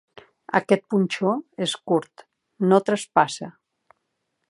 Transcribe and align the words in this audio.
Aquest 0.59 0.81
punxó 0.93 1.35
és 1.67 1.77
curt: 1.91 2.25
no 2.73 2.83
traspassa. 2.89 3.55